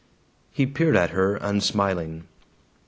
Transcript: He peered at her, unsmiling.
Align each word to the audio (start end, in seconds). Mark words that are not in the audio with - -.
He 0.49 0.65
peered 0.65 0.95
at 0.95 1.11
her, 1.11 1.35
unsmiling. 1.35 2.23